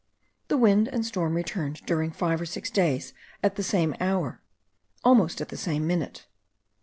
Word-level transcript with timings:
The 0.47 0.57
wind 0.57 0.87
and 0.87 1.05
storm 1.05 1.35
returned 1.35 1.85
during 1.85 2.09
five 2.11 2.41
or 2.41 2.45
six 2.47 2.71
days 2.71 3.13
at 3.43 3.55
the 3.55 3.61
same 3.61 3.93
hour, 3.99 4.41
almost 5.03 5.41
at 5.41 5.49
the 5.49 5.57
same 5.57 5.85
minute. 5.85 6.25